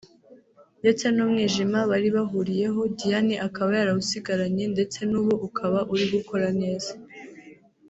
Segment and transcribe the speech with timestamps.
[0.81, 6.91] ndetse n’umwijima bari bahuriyeho Diane akaba yarawusigaranye ndetse n’ubu ukaba uri gukora neza